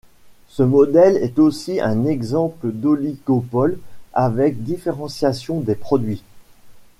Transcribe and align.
Ce 0.47 0.63
modèle 0.63 1.17
est 1.17 1.37
aussi 1.37 1.79
un 1.79 2.05
exemple 2.05 2.71
d’oligopole 2.71 3.77
avec 4.13 4.63
différenciation 4.63 5.59
des 5.59 5.75
produits. 5.75 6.23